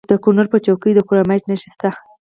د 0.09 0.11
کونړ 0.23 0.45
په 0.51 0.57
څوکۍ 0.65 0.91
کې 0.91 0.95
د 0.97 0.99
کرومایټ 1.07 1.43
نښې 1.49 1.69
شته. 1.73 1.89